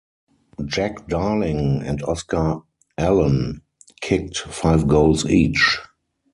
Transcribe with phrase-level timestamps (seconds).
[0.65, 2.61] Jack Darling and Oscar
[2.97, 3.61] Allen
[3.99, 5.77] kicked five goals each.